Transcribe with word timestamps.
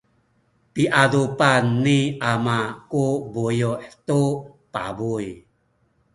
piadupan 0.73 1.63
ni 1.83 1.99
ama 2.31 2.59
ku 2.89 3.03
buyu’ 3.33 3.71
tu 4.07 4.21
pabuy. 4.73 5.25